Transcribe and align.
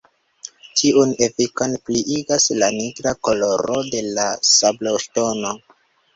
Tiun 0.79 1.11
efikon 1.25 1.75
pliigas 1.89 2.47
la 2.63 2.71
nigra 2.79 3.15
koloro 3.29 3.77
de 3.93 4.03
la 4.17 4.27
sabloŝtono. 4.55 5.55